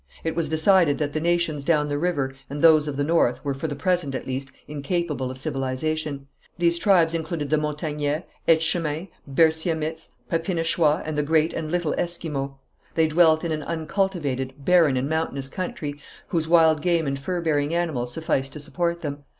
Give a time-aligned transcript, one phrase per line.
[0.23, 3.53] It was decided that the nations down the river and those of the north were,
[3.53, 6.25] for the present, at least, incapable of civilization.
[6.57, 12.57] These tribes included the Montagnais, Etchemins, Bersiamites, Papinachois and the great and little Esquimaux.
[12.95, 17.75] They dwelt in an uncultivated, barren and mountainous country, whose wild game and fur bearing
[17.75, 19.23] animals sufficed to support them.